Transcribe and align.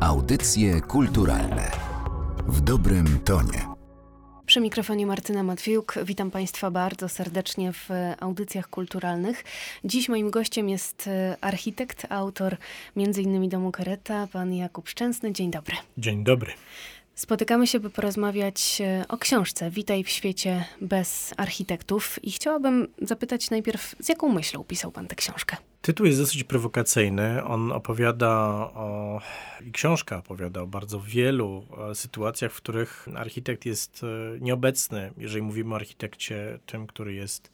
Audycje 0.00 0.80
kulturalne 0.80 1.70
w 2.48 2.60
dobrym 2.60 3.18
tonie. 3.24 3.66
Przy 4.46 4.60
mikrofonie 4.60 5.06
Martyna 5.06 5.42
Matwiuk. 5.42 5.94
Witam 6.04 6.30
Państwa 6.30 6.70
bardzo 6.70 7.08
serdecznie 7.08 7.72
w 7.72 7.88
audycjach 8.20 8.68
kulturalnych. 8.68 9.44
Dziś 9.84 10.08
moim 10.08 10.30
gościem 10.30 10.68
jest 10.68 11.06
e, 11.06 11.36
architekt, 11.40 12.06
autor 12.10 12.56
m.in. 12.96 13.48
Domu 13.48 13.72
Kareta, 13.72 14.28
pan 14.32 14.54
Jakub 14.54 14.88
Szczęsny. 14.88 15.32
Dzień 15.32 15.50
dobry. 15.50 15.76
Dzień 15.98 16.24
dobry. 16.24 16.52
Spotykamy 17.20 17.66
się, 17.66 17.80
by 17.80 17.90
porozmawiać 17.90 18.80
e, 18.80 19.04
o 19.08 19.18
książce 19.18 19.70
Witaj 19.70 20.04
w 20.04 20.08
świecie 20.08 20.64
bez 20.80 21.34
architektów. 21.36 22.24
I 22.24 22.32
chciałabym 22.32 22.88
zapytać 23.02 23.50
najpierw, 23.50 23.94
z 24.00 24.08
jaką 24.08 24.28
myślą 24.28 24.64
pisał 24.64 24.92
pan 24.92 25.06
tę 25.06 25.16
książkę? 25.16 25.56
Tytuł 25.82 26.06
jest 26.06 26.18
dosyć 26.18 26.44
prowokacyjny. 26.44 27.44
On 27.44 27.72
opowiada 27.72 28.28
o, 28.74 29.20
i 29.66 29.72
książka 29.72 30.16
opowiada 30.16 30.60
o 30.60 30.66
bardzo 30.66 31.00
wielu 31.00 31.66
e, 31.90 31.94
sytuacjach, 31.94 32.52
w 32.52 32.56
których 32.56 33.08
architekt 33.16 33.66
jest 33.66 34.02
e, 34.04 34.40
nieobecny. 34.40 35.12
Jeżeli 35.16 35.42
mówimy 35.42 35.74
o 35.74 35.76
architekcie, 35.76 36.58
tym, 36.66 36.86
który 36.86 37.14
jest 37.14 37.52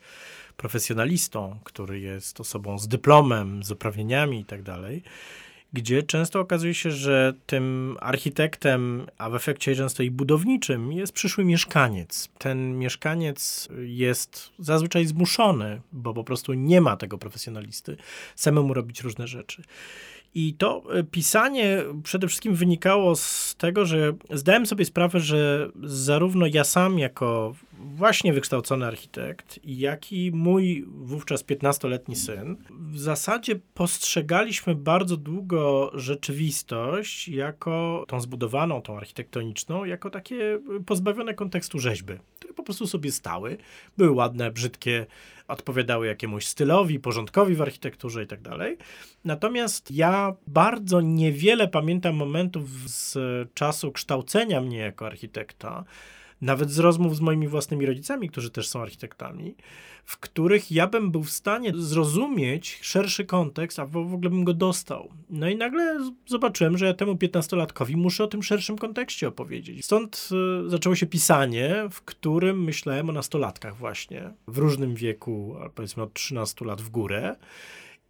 profesjonalistą, 0.56 1.58
który 1.64 2.00
jest 2.00 2.41
osobą 2.41 2.78
z 2.78 2.88
dyplomem, 2.88 3.62
z 3.64 3.70
uprawnieniami 3.70 4.38
itd., 4.38 4.64
tak 4.64 5.12
gdzie 5.73 6.02
często 6.02 6.41
okazuje 6.41 6.75
się, 6.75 6.91
że 6.91 7.34
tym 7.47 7.97
architektem, 8.01 9.06
a 9.19 9.30
w 9.30 9.34
efekcie 9.34 9.77
często 9.77 10.02
i 10.02 10.11
budowniczym, 10.11 10.92
jest 10.92 11.12
przyszły 11.12 11.45
mieszkaniec. 11.45 12.29
Ten 12.39 12.79
mieszkaniec 12.79 13.69
jest 13.79 14.51
zazwyczaj 14.59 15.06
zmuszony, 15.06 15.80
bo 15.92 16.15
po 16.15 16.25
prostu 16.25 16.52
nie 16.52 16.80
ma 16.80 16.97
tego 16.97 17.19
profesjonalisty, 17.19 17.97
samemu 18.34 18.75
robić 18.75 19.01
różne 19.01 19.27
rzeczy. 19.27 19.62
I 20.34 20.55
to 20.55 20.83
e, 20.95 21.05
pisanie 21.05 21.83
przede 22.03 22.28
wszystkim 22.28 22.55
wynikało 22.55 23.17
z 23.17 23.55
tego, 23.59 23.87
że 23.87 24.12
zdałem 24.30 24.67
sobie 24.67 24.84
sprawę, 24.84 25.20
że 25.20 25.70
zarówno 25.83 26.47
ja 26.47 26.64
sam, 26.64 26.98
jako 26.98 27.55
właśnie 27.78 28.32
wykształcony 28.32 28.86
architekt, 28.86 29.60
jak 29.64 30.12
i 30.12 30.32
mój 30.32 30.84
wówczas 30.88 31.44
15-letni 31.44 32.16
syn, 32.16 32.56
w 32.70 32.98
zasadzie 32.98 33.60
postrzegaliśmy 33.74 34.74
bardzo 34.74 35.16
długo 35.16 35.91
rzeczywistość 35.94 37.28
jako 37.28 38.05
tą 38.08 38.20
zbudowaną, 38.20 38.83
tą 38.83 38.96
architektoniczną, 38.96 39.84
jako 39.84 40.10
takie 40.10 40.60
pozbawione 40.86 41.34
kontekstu 41.34 41.78
rzeźby, 41.78 42.14
które 42.38 42.55
po 42.55 42.62
prostu 42.62 42.86
sobie 42.86 43.12
stały, 43.12 43.56
były 43.96 44.11
ładne, 44.11 44.50
brzydkie, 44.50 45.06
odpowiadały 45.48 46.06
jakiemuś 46.06 46.46
stylowi, 46.46 46.98
porządkowi 46.98 47.55
w 47.55 47.62
architekturze 47.62 48.22
i 48.22 48.27
tak 48.27 48.40
dalej. 48.40 48.77
Natomiast 49.24 49.90
ja 49.90 50.34
bardzo 50.46 51.00
niewiele 51.00 51.68
pamiętam 51.68 52.16
momentów 52.16 52.90
z 52.90 53.18
czasu 53.55 53.92
kształcenia 53.92 54.61
mnie 54.61 54.78
jako 54.78 55.06
architekta, 55.06 55.84
nawet 56.41 56.70
z 56.70 56.79
rozmów 56.79 57.17
z 57.17 57.20
moimi 57.20 57.48
własnymi 57.48 57.87
rodzicami, 57.87 58.29
którzy 58.29 58.51
też 58.51 58.69
są 58.69 58.83
architektami, 58.83 59.55
w 60.05 60.19
których 60.19 60.73
ja 60.73 60.87
bym 60.87 61.11
był 61.11 61.23
w 61.23 61.31
stanie 61.31 61.73
zrozumieć 61.75 62.79
szerszy 62.83 63.25
kontekst, 63.25 63.79
a 63.79 63.87
w 63.87 63.97
ogóle 63.97 64.31
bym 64.31 64.45
go 64.45 64.55
dostał. 64.55 65.09
No 65.31 65.48
i 65.48 65.57
nagle 65.57 65.98
zobaczyłem, 66.27 66.79
że 66.79 66.87
ja 66.87 66.95
temu 66.95 67.14
15-latkowi 67.14 67.97
muszę 67.97 68.25
o 68.25 68.27
tym 68.27 68.42
szerszym 68.42 68.79
kontekście 68.79 69.29
opowiedzieć. 69.29 69.84
Stąd 69.84 70.29
y, 70.67 70.70
zaczęło 70.70 70.95
się 70.95 71.07
pisanie, 71.07 71.89
w 71.91 72.03
którym 72.03 72.64
myślałem 72.64 73.11
o 73.11 73.12
nastolatkach 73.12 73.77
właśnie, 73.77 74.33
w 74.47 74.59
różnym 74.59 74.95
wieku, 74.95 75.57
powiedzmy 75.75 76.03
od 76.03 76.14
13 76.14 76.64
lat 76.64 76.83
w 76.83 76.91
górę 76.91 77.37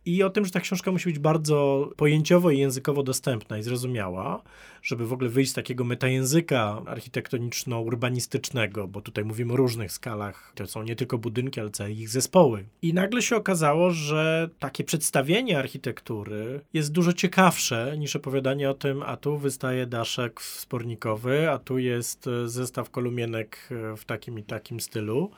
i 0.07 0.23
o 0.23 0.31
tym, 0.31 0.45
że 0.45 0.51
ta 0.51 0.61
książka 0.61 0.93
musi 0.93 1.09
być 1.09 1.19
bardzo 1.19 1.89
pojęciowo 1.97 2.51
i 2.51 2.59
językowo 2.59 3.03
dostępna 3.03 3.59
i 3.59 3.63
zrozumiała, 3.63 4.43
żeby 4.83 5.07
w 5.07 5.13
ogóle 5.13 5.31
wyjść 5.31 5.51
z 5.51 5.55
takiego 5.55 5.85
metajęzyka 5.85 6.83
architektoniczno-urbanistycznego, 6.87 8.89
bo 8.89 9.01
tutaj 9.01 9.25
mówimy 9.25 9.53
o 9.53 9.57
różnych 9.57 9.93
skalach, 9.93 10.53
to 10.55 10.67
są 10.67 10.83
nie 10.83 10.97
tylko 10.97 11.19
budynki, 11.19 11.61
ale 11.61 11.71
całe 11.71 11.93
ich 11.93 12.09
zespoły. 12.09 12.65
I 12.83 12.95
nagle 12.95 13.23
się 13.23 13.37
okazało, 13.37 13.91
że 13.91 14.51
takie 14.59 14.85
przedstawienie 14.85 15.59
architektury 15.59 16.61
jest 16.73 16.93
dużo 16.93 17.13
ciekawsze 17.13 17.95
niż 17.99 18.17
opowiadanie 18.17 18.71
o 18.71 18.75
tym, 18.75 19.03
a 19.03 19.17
tu 19.17 19.39
wystaje 19.39 19.87
daszek 19.87 20.43
spornikowy, 20.43 21.51
a 21.51 21.59
tu 21.59 21.79
jest 21.79 22.29
zestaw 22.45 22.91
kolumienek 22.91 23.69
w 23.97 24.05
takim 24.05 24.39
i 24.39 24.43
takim 24.43 24.81
stylu 24.81 25.31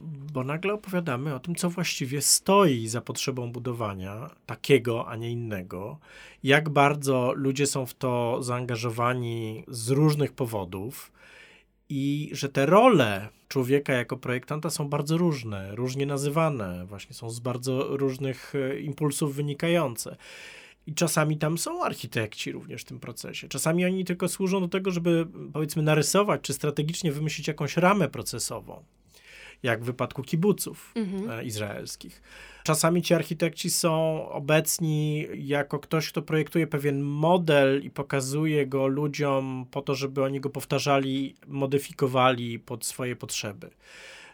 bo 0.00 0.44
nagle 0.44 0.74
opowiadamy 0.74 1.34
o 1.34 1.40
tym, 1.40 1.54
co 1.54 1.70
właściwie 1.70 2.22
stoi 2.22 2.88
za 2.88 3.00
potrzebą 3.00 3.52
budowania 3.52 4.30
takiego, 4.46 5.08
a 5.08 5.16
nie 5.16 5.30
innego, 5.30 5.98
jak 6.42 6.68
bardzo 6.68 7.32
ludzie 7.36 7.66
są 7.66 7.86
w 7.86 7.94
to 7.94 8.42
zaangażowani 8.42 9.64
z 9.68 9.90
różnych 9.90 10.32
powodów 10.32 11.12
i 11.88 12.30
że 12.32 12.48
te 12.48 12.66
role 12.66 13.28
człowieka 13.48 13.92
jako 13.92 14.16
projektanta 14.16 14.70
są 14.70 14.88
bardzo 14.88 15.18
różne, 15.18 15.74
różnie 15.74 16.06
nazywane, 16.06 16.86
właśnie 16.86 17.14
są 17.14 17.30
z 17.30 17.40
bardzo 17.40 17.96
różnych 17.96 18.52
e, 18.54 18.80
impulsów 18.80 19.34
wynikające. 19.34 20.16
I 20.86 20.94
czasami 20.94 21.38
tam 21.38 21.58
są 21.58 21.84
architekci 21.84 22.52
również 22.52 22.82
w 22.82 22.84
tym 22.84 23.00
procesie. 23.00 23.48
Czasami 23.48 23.84
oni 23.84 24.04
tylko 24.04 24.28
służą 24.28 24.60
do 24.60 24.68
tego, 24.68 24.90
żeby 24.90 25.26
powiedzmy 25.52 25.82
narysować 25.82 26.40
czy 26.40 26.52
strategicznie 26.52 27.12
wymyślić 27.12 27.48
jakąś 27.48 27.76
ramę 27.76 28.08
procesową 28.08 28.82
jak 29.62 29.82
w 29.82 29.86
wypadku 29.86 30.22
kibuców 30.22 30.92
mhm. 30.96 31.30
E, 31.30 31.44
izraelskich. 31.44 32.22
Czasami 32.62 33.02
ci 33.02 33.14
architekci 33.14 33.70
są 33.70 34.22
obecni 34.28 35.26
jako 35.34 35.78
ktoś, 35.78 36.08
kto 36.08 36.22
projektuje 36.22 36.66
pewien 36.66 37.00
model 37.00 37.82
i 37.82 37.90
pokazuje 37.90 38.66
go 38.66 38.86
ludziom 38.86 39.66
po 39.70 39.82
to, 39.82 39.94
żeby 39.94 40.22
oni 40.22 40.40
go 40.40 40.50
powtarzali, 40.50 41.34
modyfikowali 41.46 42.58
pod 42.58 42.86
swoje 42.86 43.16
potrzeby. 43.16 43.70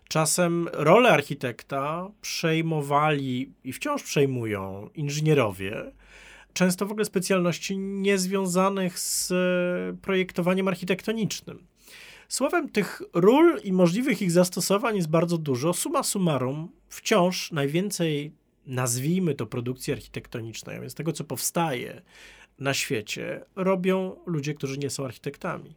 Czasem 0.09 0.69
rolę 0.73 1.11
architekta 1.11 2.11
przejmowali 2.21 3.53
i 3.65 3.73
wciąż 3.73 4.03
przejmują 4.03 4.91
inżynierowie, 4.95 5.93
często 6.53 6.87
w 6.87 6.91
ogóle 6.91 7.05
specjalności 7.05 7.79
niezwiązanych 7.79 8.99
z 8.99 9.33
projektowaniem 10.01 10.69
architektonicznym. 10.69 11.67
Słowem, 12.29 12.69
tych 12.69 13.03
ról 13.13 13.61
i 13.65 13.73
możliwych 13.73 14.23
ich 14.23 14.31
zastosowań 14.31 14.97
jest 14.97 15.09
bardzo 15.09 15.39
dużo. 15.39 15.73
Suma 15.73 16.03
summarum, 16.03 16.69
wciąż 16.89 17.53
najwięcej, 17.53 18.33
nazwijmy 18.67 19.35
to, 19.35 19.47
produkcji 19.47 19.93
architektonicznej, 19.93 20.81
więc 20.81 20.95
tego, 20.95 21.13
co 21.13 21.25
powstaje 21.25 22.03
na 22.59 22.75
świecie, 22.75 23.45
robią 23.57 24.17
ludzie, 24.27 24.55
którzy 24.55 24.79
nie 24.79 24.91
są 24.91 25.05
architektami. 25.05 25.75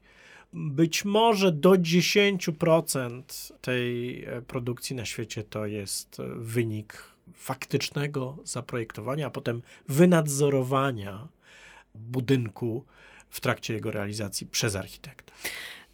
Być 0.53 1.05
może 1.05 1.51
do 1.51 1.71
10% 1.71 3.23
tej 3.61 4.23
e, 4.25 4.41
produkcji 4.41 4.95
na 4.95 5.05
świecie 5.05 5.43
to 5.43 5.65
jest 5.65 6.19
e, 6.19 6.23
wynik 6.35 7.03
faktycznego 7.33 8.37
zaprojektowania, 8.43 9.27
a 9.27 9.29
potem 9.29 9.61
wynadzorowania 9.87 11.27
budynku 11.95 12.85
w 13.29 13.41
trakcie 13.41 13.73
jego 13.73 13.91
realizacji 13.91 14.47
przez 14.47 14.75
architekta. 14.75 15.33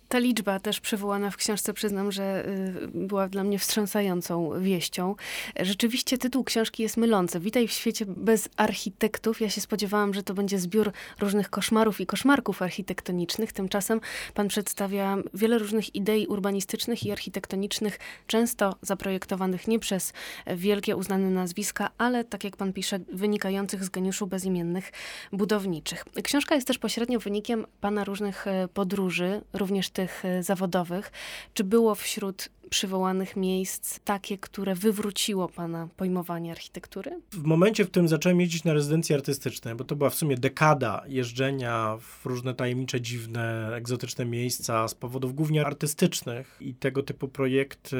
Ta 0.10 0.20
liczba 0.20 0.60
też 0.60 0.80
przywołana 0.80 1.32
w 1.32 1.38
książce, 1.38 1.74
przyznam, 1.74 2.12
że 2.12 2.48
y, 2.48 2.88
była 2.94 3.28
dla 3.28 3.44
mnie 3.44 3.60
wstrząsającą 3.60 4.62
wieścią. 4.62 5.16
Rzeczywiście 5.60 6.18
tytuł 6.18 6.44
książki 6.44 6.84
jest 6.84 6.98
mylący. 6.98 7.40
Witaj 7.40 7.68
w 7.68 7.72
świecie 7.72 8.06
bez 8.08 8.50
architektów. 8.58 9.42
Ja 9.42 9.50
się 9.50 9.62
spodziewałam, 9.62 10.14
że 10.14 10.24
to 10.24 10.34
będzie 10.34 10.60
zbiór 10.60 10.92
różnych 11.20 11.50
koszmarów 11.50 12.02
i 12.02 12.06
koszmarków 12.06 12.62
architektonicznych. 12.62 13.54
Tymczasem 13.54 14.02
pan 14.34 14.48
przedstawia 14.48 15.18
wiele 15.34 15.58
różnych 15.58 15.96
idei 15.96 16.28
urbanistycznych 16.28 17.06
i 17.06 17.12
architektonicznych, 17.12 18.00
często 18.28 18.76
zaprojektowanych 18.82 19.68
nie 19.68 19.80
przez 19.80 20.14
wielkie 20.56 20.96
uznane 20.96 21.30
nazwiska, 21.30 21.90
ale 21.98 22.24
tak 22.24 22.44
jak 22.44 22.58
pan 22.58 22.74
pisze, 22.74 23.00
wynikających 23.14 23.84
z 23.84 23.90
geniuszu 23.90 24.28
bezimiennych 24.28 24.92
budowniczych. 25.32 26.06
Książka 26.24 26.56
jest 26.56 26.68
też 26.68 26.78
pośrednio 26.78 27.20
wynikiem 27.20 27.66
pana 27.82 28.04
różnych 28.04 28.48
e, 28.48 28.68
podróży, 28.68 29.42
również 29.54 29.90
tych 30.06 30.26
e, 30.26 30.44
zawodowych. 30.44 31.12
Czy 31.54 31.64
było 31.64 31.96
wśród 31.96 32.50
przywołanych 32.70 33.36
miejsc 33.36 34.00
takie, 34.00 34.38
które 34.38 34.76
wywróciło 34.76 35.50
pana 35.50 35.88
pojmowanie 35.98 36.52
architektury? 36.52 37.22
W 37.32 37.44
momencie, 37.44 37.86
w 37.86 37.90
którym 37.90 38.08
zacząłem 38.08 38.42
jeździć 38.42 38.64
na 38.64 38.74
rezydencje 38.74 39.16
artystyczne, 39.16 39.76
bo 39.76 39.84
to 39.84 39.96
była 39.96 40.10
w 40.10 40.16
sumie 40.16 40.38
dekada 40.38 41.04
jeżdżenia 41.08 41.98
w 42.02 42.26
różne 42.26 42.54
tajemnicze, 42.54 43.02
dziwne, 43.02 43.72
egzotyczne 43.76 44.26
miejsca 44.26 44.88
z 44.88 44.96
powodów 44.96 45.36
głównie 45.36 45.66
artystycznych 45.66 46.58
i 46.60 46.74
tego 46.74 47.04
typu 47.04 47.28
projekty, 47.28 47.98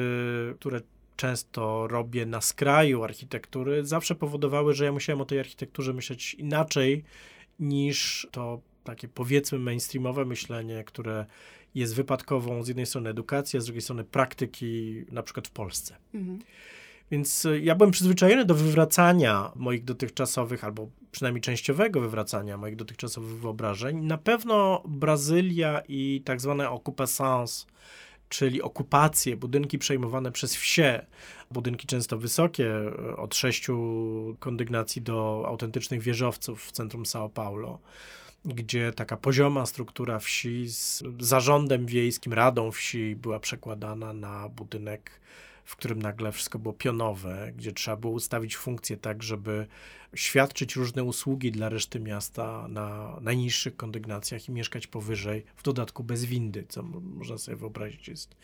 które 0.58 0.80
często 1.16 1.88
robię 1.88 2.26
na 2.26 2.40
skraju 2.40 3.04
architektury, 3.04 3.86
zawsze 3.86 4.14
powodowały, 4.14 4.74
że 4.74 4.84
ja 4.84 4.92
musiałem 4.92 5.20
o 5.20 5.24
tej 5.24 5.38
architekturze 5.38 5.92
myśleć 5.92 6.34
inaczej 6.34 7.04
niż 7.58 8.28
to 8.30 8.60
takie 8.84 9.08
powiedzmy 9.08 9.58
mainstreamowe 9.58 10.24
myślenie, 10.24 10.84
które 10.84 11.26
jest 11.76 11.94
wypadkową 11.94 12.62
z 12.62 12.68
jednej 12.68 12.86
strony 12.86 13.10
edukacji, 13.10 13.56
a 13.56 13.60
z 13.60 13.64
drugiej 13.64 13.82
strony 13.82 14.04
praktyki, 14.04 15.04
na 15.12 15.22
przykład 15.22 15.48
w 15.48 15.50
Polsce. 15.50 15.96
Mhm. 16.14 16.38
Więc 17.10 17.44
y, 17.44 17.60
ja 17.60 17.74
byłem 17.74 17.90
przyzwyczajony 17.90 18.44
do 18.44 18.54
wywracania 18.54 19.52
moich 19.56 19.84
dotychczasowych, 19.84 20.64
albo 20.64 20.88
przynajmniej 21.10 21.42
częściowego 21.42 22.00
wywracania 22.00 22.56
moich 22.56 22.76
dotychczasowych 22.76 23.40
wyobrażeń. 23.40 24.00
Na 24.00 24.18
pewno 24.18 24.82
Brazylia 24.88 25.82
i 25.88 26.22
tak 26.24 26.40
zwane 26.40 26.70
occupation, 26.70 27.46
czyli 28.28 28.62
okupacje, 28.62 29.36
budynki 29.36 29.78
przejmowane 29.78 30.32
przez 30.32 30.56
wsie, 30.56 31.06
budynki 31.50 31.86
często 31.86 32.18
wysokie, 32.18 32.72
y, 33.10 33.16
od 33.16 33.34
sześciu 33.34 33.76
kondygnacji 34.38 35.02
do 35.02 35.44
autentycznych 35.46 36.02
wieżowców 36.02 36.64
w 36.64 36.72
centrum 36.72 37.02
São 37.02 37.30
Paulo 37.30 37.78
gdzie 38.46 38.92
taka 38.92 39.16
pozioma 39.16 39.66
struktura 39.66 40.18
wsi 40.18 40.68
z 40.68 41.02
zarządem 41.20 41.86
wiejskim, 41.86 42.32
radą 42.32 42.70
wsi 42.70 43.16
była 43.16 43.40
przekładana 43.40 44.12
na 44.12 44.48
budynek 44.48 45.20
w 45.66 45.76
którym 45.76 46.02
nagle 46.02 46.32
wszystko 46.32 46.58
było 46.58 46.74
pionowe, 46.74 47.52
gdzie 47.56 47.72
trzeba 47.72 47.96
było 47.96 48.12
ustawić 48.12 48.56
funkcje 48.56 48.96
tak, 48.96 49.22
żeby 49.22 49.66
świadczyć 50.16 50.76
różne 50.76 51.04
usługi 51.04 51.52
dla 51.52 51.68
reszty 51.68 52.00
miasta 52.00 52.68
na 52.68 53.18
najniższych 53.20 53.76
kondygnacjach 53.76 54.48
i 54.48 54.52
mieszkać 54.52 54.86
powyżej, 54.86 55.44
w 55.56 55.62
dodatku 55.62 56.04
bez 56.04 56.24
windy, 56.24 56.64
co 56.68 56.82
można 57.02 57.38
sobie 57.38 57.56
wyobrazić 57.56 58.08
jest 58.08 58.36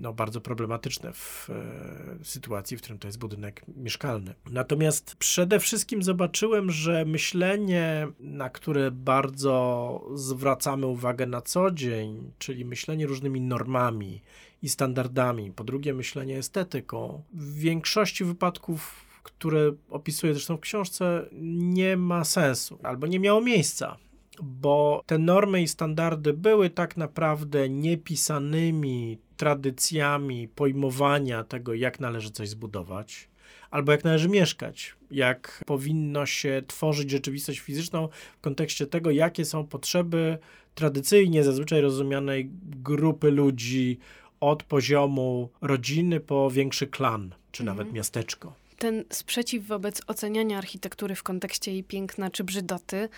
no, 0.00 0.12
bardzo 0.12 0.40
problematyczne 0.40 1.12
w 1.12 1.50
e, 1.50 2.24
sytuacji, 2.24 2.76
w 2.76 2.80
którym 2.80 2.98
to 2.98 3.08
jest 3.08 3.18
budynek 3.18 3.62
mieszkalny. 3.76 4.34
Natomiast 4.50 5.16
przede 5.16 5.60
wszystkim 5.60 6.02
zobaczyłem, 6.02 6.70
że 6.70 7.04
myślenie, 7.04 8.08
na 8.20 8.50
które 8.50 8.90
bardzo 8.90 10.04
zwracamy 10.14 10.86
uwagę 10.86 11.26
na 11.26 11.40
co 11.40 11.70
dzień, 11.70 12.32
czyli 12.38 12.64
myślenie 12.64 13.06
różnymi 13.06 13.40
normami, 13.40 14.22
i 14.62 14.68
standardami, 14.68 15.52
po 15.52 15.64
drugie 15.64 15.94
myślenie 15.94 16.38
estetyką. 16.38 17.22
W 17.32 17.54
większości 17.54 18.24
wypadków, 18.24 19.07
które 19.30 19.72
opisuję 19.90 20.34
zresztą 20.34 20.56
w 20.56 20.60
książce, 20.60 21.28
nie 21.52 21.96
ma 21.96 22.24
sensu 22.24 22.78
albo 22.82 23.06
nie 23.06 23.20
miało 23.20 23.40
miejsca 23.40 23.96
bo 24.42 25.02
te 25.06 25.18
normy 25.18 25.62
i 25.62 25.68
standardy 25.68 26.32
były 26.32 26.70
tak 26.70 26.96
naprawdę 26.96 27.68
niepisanymi 27.68 29.18
tradycjami 29.36 30.48
pojmowania 30.48 31.44
tego, 31.44 31.74
jak 31.74 32.00
należy 32.00 32.30
coś 32.30 32.48
zbudować, 32.48 33.28
albo 33.70 33.92
jak 33.92 34.04
należy 34.04 34.28
mieszkać, 34.28 34.96
jak 35.10 35.62
powinno 35.66 36.26
się 36.26 36.62
tworzyć 36.66 37.10
rzeczywistość 37.10 37.58
fizyczną 37.58 38.08
w 38.38 38.40
kontekście 38.40 38.86
tego, 38.86 39.10
jakie 39.10 39.44
są 39.44 39.66
potrzeby 39.66 40.38
tradycyjnie 40.74 41.44
zazwyczaj 41.44 41.80
rozumianej 41.80 42.50
grupy 42.62 43.30
ludzi 43.30 43.98
od 44.40 44.62
poziomu 44.62 45.48
rodziny 45.60 46.20
po 46.20 46.50
większy 46.50 46.86
klan, 46.86 47.34
czy 47.52 47.62
mhm. 47.62 47.76
nawet 47.76 47.94
miasteczko. 47.94 48.52
Ten 48.78 49.04
sprzeciw 49.10 49.66
wobec 49.66 50.02
oceniania 50.06 50.58
architektury 50.58 51.14
w 51.14 51.22
kontekście 51.22 51.72
jej 51.72 51.84
piękna 51.84 52.30
czy 52.30 52.44
brzydoty 52.44 53.08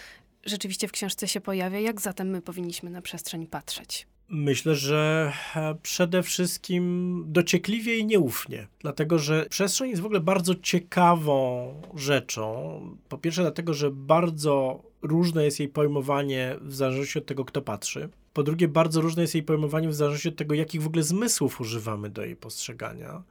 rzeczywiście 0.44 0.88
w 0.88 0.92
książce 0.92 1.28
się 1.28 1.40
pojawia. 1.40 1.78
Jak 1.78 2.00
zatem 2.00 2.28
my 2.28 2.42
powinniśmy 2.42 2.90
na 2.90 3.02
przestrzeń 3.02 3.46
patrzeć? 3.46 4.06
Myślę, 4.28 4.74
że 4.74 5.32
e, 5.56 5.74
przede 5.82 6.22
wszystkim 6.22 7.24
dociekliwie 7.26 7.98
i 7.98 8.06
nieufnie, 8.06 8.66
dlatego 8.78 9.18
że 9.18 9.46
przestrzeń 9.50 9.90
jest 9.90 10.02
w 10.02 10.06
ogóle 10.06 10.20
bardzo 10.20 10.54
ciekawą 10.54 11.74
rzeczą. 11.94 12.80
Po 13.08 13.18
pierwsze, 13.18 13.42
dlatego, 13.42 13.74
że 13.74 13.90
bardzo 13.90 14.82
różne 15.02 15.44
jest 15.44 15.60
jej 15.60 15.68
pojmowanie 15.68 16.56
w 16.60 16.74
zależności 16.74 17.18
od 17.18 17.26
tego, 17.26 17.44
kto 17.44 17.62
patrzy. 17.62 18.08
Po 18.32 18.42
drugie, 18.42 18.68
bardzo 18.68 19.00
różne 19.00 19.22
jest 19.22 19.34
jej 19.34 19.42
pojmowanie 19.42 19.88
w 19.88 19.94
zależności 19.94 20.28
od 20.28 20.36
tego, 20.36 20.54
jakich 20.54 20.82
w 20.82 20.86
ogóle 20.86 21.02
zmysłów 21.02 21.60
używamy 21.60 22.10
do 22.10 22.24
jej 22.24 22.36
postrzegania 22.36 23.22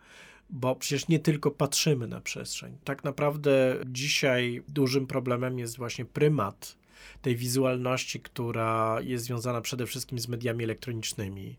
bo 0.50 0.75
przecież 0.75 1.07
nie 1.07 1.19
tylko 1.19 1.51
patrzymy 1.51 2.07
na 2.07 2.22
przestrzeń. 2.22 2.78
Tak 2.84 3.04
naprawdę 3.04 3.75
dzisiaj 3.86 4.63
dużym 4.68 5.07
problemem 5.07 5.60
jest 5.60 5.78
właśnie 5.78 6.06
prymat 6.06 6.78
tej 7.22 7.36
wizualności, 7.36 8.19
która 8.19 8.98
jest 9.01 9.25
związana 9.25 9.62
przede 9.62 9.86
wszystkim 9.86 10.19
z 10.19 10.28
mediami 10.28 10.63
elektronicznymi 10.63 11.56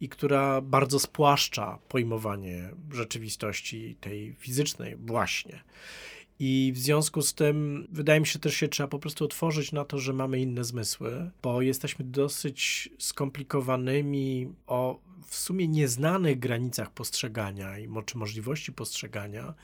i 0.00 0.08
która 0.08 0.60
bardzo 0.60 0.98
spłaszcza 0.98 1.78
pojmowanie 1.88 2.70
rzeczywistości 2.92 3.96
tej 4.00 4.34
fizycznej 4.38 4.96
właśnie. 4.96 5.60
I 6.40 6.72
w 6.74 6.78
związku 6.78 7.22
z 7.22 7.34
tym 7.34 7.88
wydaje 7.92 8.20
mi 8.20 8.26
się 8.26 8.38
też 8.38 8.54
się 8.54 8.68
trzeba 8.68 8.88
po 8.88 8.98
prostu 8.98 9.24
otworzyć 9.24 9.72
na 9.72 9.84
to, 9.84 9.98
że 9.98 10.12
mamy 10.12 10.40
inne 10.40 10.64
zmysły, 10.64 11.30
bo 11.42 11.62
jesteśmy 11.62 12.04
dosyć 12.04 12.88
skomplikowanymi 12.98 14.48
o 14.66 15.00
w 15.28 15.36
sumie 15.36 15.68
nieznanych 15.68 16.38
granicach 16.38 16.90
postrzegania 16.90 17.78
i 17.78 17.88
czy 18.06 18.18
możliwości 18.18 18.72
postrzegania 18.72 19.54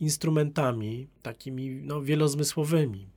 instrumentami 0.00 1.06
takimi 1.22 1.70
no, 1.70 2.02
wielozmysłowymi. 2.02 3.08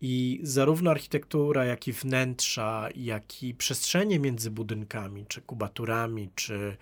I 0.00 0.40
zarówno 0.42 0.90
architektura, 0.90 1.64
jak 1.64 1.88
i 1.88 1.92
wnętrza, 1.92 2.88
jak 2.96 3.42
i 3.42 3.54
przestrzenie 3.54 4.18
między 4.18 4.50
budynkami, 4.50 5.26
czy 5.28 5.42
kubaturami, 5.42 6.28
czy 6.34 6.76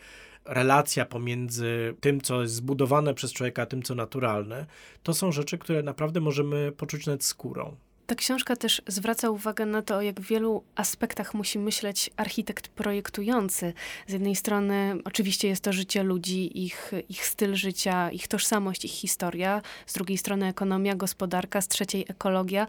relacja 0.44 1.06
pomiędzy 1.06 1.94
tym, 2.00 2.20
co 2.20 2.42
jest 2.42 2.54
zbudowane 2.54 3.14
przez 3.14 3.32
człowieka, 3.32 3.62
a 3.62 3.66
tym, 3.66 3.82
co 3.82 3.94
naturalne, 3.94 4.66
to 5.02 5.14
są 5.14 5.32
rzeczy, 5.32 5.58
które 5.58 5.82
naprawdę 5.82 6.20
możemy 6.20 6.72
poczuć 6.72 7.06
nad 7.06 7.24
skórą. 7.24 7.76
Ta 8.06 8.14
książka 8.14 8.56
też 8.56 8.82
zwraca 8.86 9.30
uwagę 9.30 9.66
na 9.66 9.82
to, 9.82 10.02
jak 10.02 10.20
wielu 10.20 10.64
aspektach 10.74 11.34
musi 11.34 11.58
myśleć 11.58 12.10
architekt 12.16 12.68
projektujący. 12.68 13.72
Z 14.06 14.12
jednej 14.12 14.36
strony, 14.36 14.96
oczywiście, 15.04 15.48
jest 15.48 15.64
to 15.64 15.72
życie 15.72 16.02
ludzi, 16.02 16.64
ich, 16.64 16.92
ich 17.08 17.26
styl 17.26 17.54
życia, 17.54 18.10
ich 18.10 18.28
tożsamość, 18.28 18.84
ich 18.84 18.92
historia. 18.92 19.62
Z 19.86 19.92
drugiej 19.92 20.18
strony, 20.18 20.46
ekonomia, 20.46 20.94
gospodarka, 20.94 21.60
z 21.60 21.68
trzeciej, 21.68 22.04
ekologia 22.08 22.66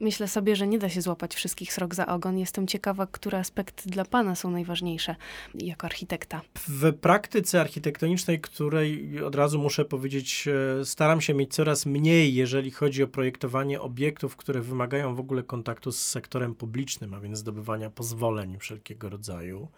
myślę 0.00 0.28
sobie, 0.28 0.56
że 0.56 0.66
nie 0.66 0.78
da 0.78 0.88
się 0.88 1.02
złapać 1.02 1.34
wszystkich 1.34 1.72
srok 1.72 1.94
za 1.94 2.06
ogon. 2.06 2.38
Jestem 2.38 2.66
ciekawa, 2.66 3.06
które 3.06 3.38
aspekty 3.38 3.90
dla 3.90 4.04
Pana 4.04 4.34
są 4.34 4.50
najważniejsze 4.50 5.16
jako 5.54 5.86
architekta. 5.86 6.40
W 6.68 6.92
praktyce 6.92 7.60
architektonicznej, 7.60 8.40
której 8.40 9.20
od 9.22 9.34
razu 9.34 9.58
muszę 9.58 9.84
powiedzieć, 9.84 10.48
e, 10.80 10.84
staram 10.84 11.20
się 11.20 11.34
mieć 11.34 11.54
coraz 11.54 11.86
mniej, 11.86 12.34
jeżeli 12.34 12.70
chodzi 12.70 13.02
o 13.02 13.08
projektowanie 13.08 13.80
obiektów, 13.80 14.36
które 14.36 14.60
wymagają 14.60 15.14
w 15.14 15.20
ogóle 15.20 15.42
kontaktu 15.42 15.92
z 15.92 15.98
sektorem 15.98 16.54
publicznym, 16.54 17.14
a 17.14 17.20
więc 17.20 17.38
zdobywania 17.38 17.90
pozwoleń 17.90 18.58
wszelkiego 18.58 19.08
rodzaju 19.08 19.68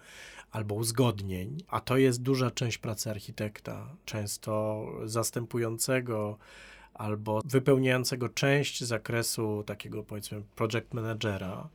albo 0.50 0.74
uzgodnień, 0.74 1.58
a 1.68 1.80
to 1.80 1.96
jest 1.96 2.22
duża 2.22 2.50
część 2.50 2.78
pracy 2.78 3.10
architekta, 3.10 3.96
często 4.04 4.84
zastępującego 5.04 6.38
albo 6.98 7.40
wypełniającego 7.44 8.28
część 8.28 8.84
zakresu 8.84 9.62
takiego 9.66 10.02
powiedzmy 10.02 10.42
project 10.54 10.94
managera. 10.94 11.68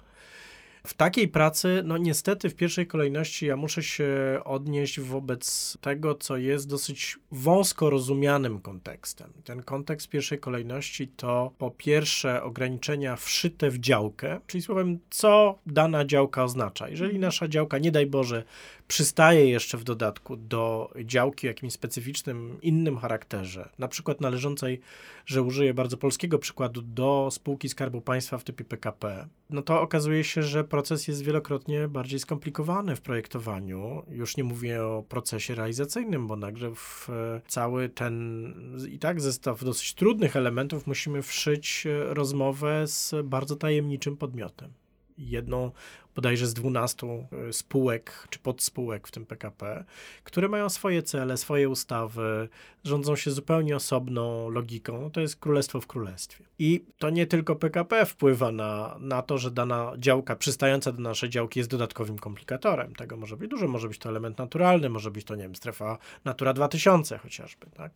W 0.88 0.94
takiej 0.94 1.28
pracy, 1.28 1.82
no 1.86 1.98
niestety 1.98 2.50
w 2.50 2.56
pierwszej 2.56 2.88
kolejności 2.88 3.46
ja 3.46 3.56
muszę 3.56 3.84
się 3.84 4.08
odnieść 4.46 5.00
wobec 5.00 5.78
tego, 5.82 6.16
co 6.16 6.38
jest 6.38 6.70
dosyć 6.70 7.20
wąsko 7.32 7.90
rozumianym 7.90 8.60
kontekstem. 8.60 9.34
Ten 9.44 9.64
kontekst 9.64 10.10
pierwszej 10.10 10.40
kolejności 10.40 11.08
to 11.08 11.52
po 11.58 11.72
pierwsze 11.72 12.44
ograniczenia 12.44 13.16
wszyte 13.16 13.70
w 13.70 13.80
działkę, 13.80 14.40
czyli 14.48 14.62
słowem, 14.62 15.00
co 15.10 15.60
dana 15.66 16.06
działka 16.06 16.44
oznacza. 16.44 16.90
Jeżeli 16.90 17.20
nasza 17.20 17.48
działka, 17.48 17.78
nie 17.78 17.92
daj 17.92 18.06
Boże, 18.06 18.44
przystaje 18.92 19.50
jeszcze 19.50 19.78
w 19.78 19.84
dodatku 19.84 20.36
do 20.36 20.94
działki 21.06 21.48
o 21.48 21.50
jakimś 21.50 21.74
specyficznym, 21.74 22.58
innym 22.62 22.98
charakterze, 22.98 23.70
na 23.80 23.88
przykład 23.88 24.22
należącej, 24.22 24.80
że 25.26 25.42
użyję 25.42 25.74
bardzo 25.74 25.98
polskiego 25.98 26.40
przykładu, 26.40 26.82
do 26.82 27.30
spółki 27.32 27.70
Skarbu 27.70 28.02
Państwa 28.02 28.38
w 28.38 28.44
typie 28.44 28.64
PKP, 28.64 29.28
no 29.50 29.62
to 29.62 29.82
okazuje 29.82 30.24
się, 30.24 30.44
że 30.44 30.64
proces 30.64 31.08
jest 31.08 31.24
wielokrotnie 31.24 31.88
bardziej 31.88 32.20
skomplikowany 32.20 32.96
w 32.96 33.02
projektowaniu. 33.02 34.04
Już 34.10 34.38
nie 34.38 34.44
mówię 34.44 34.84
o 34.84 35.04
procesie 35.10 35.56
realizacyjnym, 35.56 36.28
bo 36.28 36.36
nagle 36.36 36.76
w 36.76 37.08
cały 37.48 37.90
ten 37.90 38.54
i 38.90 39.00
tak 39.00 39.22
zestaw 39.22 39.64
dosyć 39.64 39.94
trudnych 39.94 40.36
elementów 40.36 40.88
musimy 40.88 41.22
wszyć 41.22 41.88
rozmowę 42.06 42.88
z 42.88 43.16
bardzo 43.24 43.56
tajemniczym 43.56 44.18
podmiotem 44.18 44.81
jedną 45.30 45.72
bodajże 46.16 46.48
z 46.48 46.54
12 46.54 47.08
e, 47.50 47.54
spółek 47.54 48.28
czy 48.30 48.40
podspółek 48.40 49.08
w 49.08 49.12
tym 49.12 49.26
PKP, 49.26 49.86
które 50.24 50.48
mają 50.48 50.70
swoje 50.70 51.04
cele, 51.04 51.38
swoje 51.38 51.70
ustawy, 51.70 52.50
rządzą 52.84 53.16
się 53.16 53.32
zupełnie 53.32 53.76
osobną 53.76 54.50
logiką. 54.50 55.12
To 55.12 55.22
jest 55.22 55.36
królestwo 55.36 55.82
w 55.82 55.88
królestwie. 55.88 56.46
I 56.60 56.86
to 56.98 57.10
nie 57.10 57.28
tylko 57.28 57.56
PKP 57.56 58.06
wpływa 58.06 58.52
na, 58.52 58.98
na 59.00 59.22
to, 59.22 59.38
że 59.38 59.52
dana 59.52 59.94
działka 59.98 60.36
przystająca 60.36 60.92
do 60.92 61.02
naszej 61.02 61.30
działki 61.30 61.60
jest 61.60 61.70
dodatkowym 61.70 62.20
komplikatorem. 62.20 62.96
Tego 62.96 63.18
może 63.18 63.38
być 63.38 63.50
dużo, 63.50 63.68
może 63.68 63.88
być 63.88 63.98
to 63.98 64.10
element 64.10 64.38
naturalny, 64.38 64.90
może 64.90 65.12
być 65.12 65.26
to, 65.26 65.36
nie 65.36 65.44
wiem, 65.44 65.56
strefa 65.56 65.98
Natura 66.26 66.54
2000 66.54 67.18
chociażby, 67.18 67.68
tak? 67.68 67.92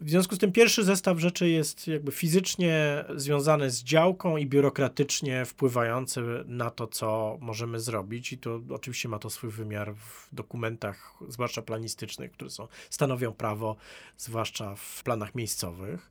W 0.00 0.10
związku 0.10 0.34
z 0.34 0.38
tym 0.38 0.52
pierwszy 0.52 0.84
zestaw 0.84 1.18
rzeczy 1.18 1.48
jest 1.48 1.88
jakby 1.88 2.12
fizycznie 2.12 3.04
związany 3.16 3.70
z 3.70 3.82
działką 3.82 4.36
i 4.36 4.46
biurokratycznie 4.46 5.44
wpływający 5.44 6.22
na 6.46 6.70
to, 6.70 6.86
co 6.86 7.38
możemy 7.40 7.80
zrobić 7.80 8.32
i 8.32 8.38
to 8.38 8.60
oczywiście 8.70 9.08
ma 9.08 9.18
to 9.18 9.30
swój 9.30 9.50
wymiar 9.50 9.94
w 9.94 10.28
dokumentach, 10.34 11.14
zwłaszcza 11.28 11.62
planistycznych, 11.62 12.32
które 12.32 12.50
są, 12.50 12.68
stanowią 12.90 13.32
prawo, 13.32 13.76
zwłaszcza 14.16 14.74
w 14.74 15.02
planach 15.02 15.34
miejscowych. 15.34 16.10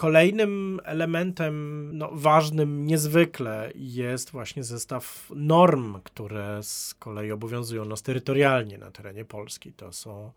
Kolejnym 0.00 0.80
elementem 0.84 1.88
no, 1.98 2.10
ważnym 2.12 2.86
niezwykle 2.86 3.72
jest 3.74 4.30
właśnie 4.30 4.64
zestaw 4.64 5.30
norm, 5.36 6.00
które 6.04 6.62
z 6.62 6.94
kolei 6.94 7.32
obowiązują 7.32 7.84
nas 7.84 8.02
terytorialnie 8.02 8.78
na 8.78 8.90
terenie 8.90 9.24
Polski. 9.24 9.72
To 9.72 9.92
są 9.92 10.32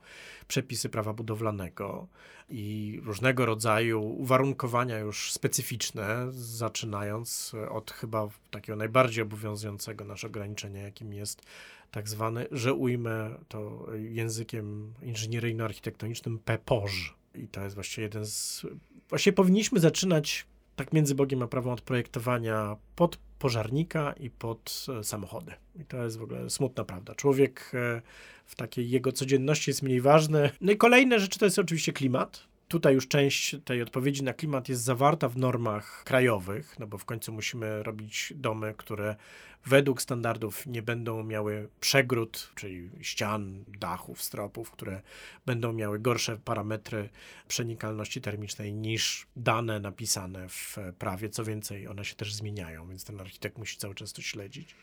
przepisy 0.47 0.89
prawa 0.89 1.13
budowlanego 1.13 2.07
i 2.49 2.99
różnego 3.03 3.45
rodzaju 3.45 4.01
uwarunkowania 4.01 4.99
już 4.99 5.31
specyficzne, 5.31 6.27
zaczynając 6.31 7.55
od 7.69 7.91
chyba 7.91 8.29
takiego 8.51 8.75
najbardziej 8.75 9.23
obowiązującego 9.23 10.05
nasz 10.05 10.25
ograniczenia, 10.25 10.81
jakim 10.81 11.13
jest 11.13 11.41
tak 11.91 12.09
zwany, 12.09 12.47
że 12.51 12.73
ujmę 12.73 13.29
to 13.47 13.87
językiem 13.95 14.93
inżynieryjno-architektonicznym 15.01 16.39
PEPOŻ. 16.39 17.15
I 17.35 17.47
to 17.47 17.63
jest 17.63 17.75
właściwie 17.75 18.03
jeden 18.03 18.25
z 18.25 18.65
Właśnie 19.13 19.33
powinniśmy 19.33 19.79
zaczynać 19.79 20.45
tak 20.75 20.93
między 20.93 21.15
Bogiem 21.15 21.41
a 21.41 21.47
prawą 21.47 21.71
od 21.71 21.81
projektowania 21.81 22.75
pod 22.95 23.17
pożarnika 23.39 24.13
i 24.19 24.29
pod 24.29 24.85
e, 24.99 25.03
samochody. 25.03 25.51
I 25.81 25.85
to 25.85 26.03
jest 26.03 26.17
w 26.17 26.23
ogóle 26.23 26.49
smutna 26.49 26.83
prawda. 26.83 27.15
Człowiek 27.15 27.71
e, 27.73 28.01
w 28.45 28.55
takiej 28.55 28.89
jego 28.89 29.11
codzienności 29.11 29.69
jest 29.69 29.81
mniej 29.81 30.01
ważny. 30.01 30.49
No 30.61 30.71
i 30.71 30.77
kolejne 30.77 31.19
rzeczy 31.19 31.39
to 31.39 31.45
jest 31.45 31.59
oczywiście 31.59 31.93
klimat. 31.93 32.43
Tutaj 32.73 32.93
już 32.93 33.07
część 33.07 33.55
tej 33.65 33.81
odpowiedzi 33.81 34.23
na 34.23 34.33
klimat 34.33 34.69
jest 34.69 34.83
zawarta 34.83 35.29
w 35.29 35.37
normach 35.37 36.03
krajowych, 36.03 36.79
no 36.79 36.87
bo 36.87 36.97
w 36.97 37.05
końcu 37.05 37.33
musimy 37.33 37.83
robić 37.83 38.33
domy, 38.35 38.73
które 38.77 39.15
według 39.65 40.01
standardów 40.01 40.65
nie 40.65 40.81
będą 40.81 41.23
miały 41.23 41.69
przegród, 41.79 42.51
czyli 42.55 42.89
ścian, 43.01 43.63
dachów, 43.67 44.21
stropów, 44.21 44.71
które 44.71 45.01
będą 45.45 45.73
miały 45.73 45.99
gorsze 45.99 46.37
parametry 46.37 47.09
przenikalności 47.47 48.21
termicznej 48.21 48.73
niż 48.73 49.27
dane 49.35 49.79
napisane 49.79 50.49
w 50.49 50.77
prawie. 50.99 51.29
Co 51.29 51.43
więcej, 51.43 51.87
one 51.87 52.05
się 52.05 52.15
też 52.15 52.33
zmieniają, 52.33 52.87
więc 52.87 53.03
ten 53.03 53.21
architekt 53.21 53.57
musi 53.57 53.77
cały 53.77 53.95
czas 53.95 54.13
to 54.13 54.21
śledzić. 54.21 54.75